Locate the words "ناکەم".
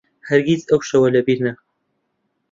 1.45-1.65